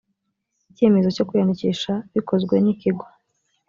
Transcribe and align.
icyemezo 0.71 1.07
cyo 1.15 1.25
kwiyandikisha 1.27 1.93
bikozwe 2.15 2.55
n 2.63 2.65
ikigo 2.73 3.05